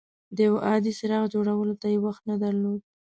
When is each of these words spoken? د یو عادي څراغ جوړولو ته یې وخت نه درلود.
د 0.35 0.37
یو 0.47 0.55
عادي 0.65 0.91
څراغ 0.99 1.23
جوړولو 1.33 1.73
ته 1.81 1.87
یې 1.93 1.97
وخت 2.05 2.21
نه 2.29 2.35
درلود. 2.43 2.81